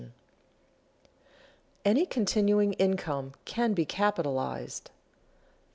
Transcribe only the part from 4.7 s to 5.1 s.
3.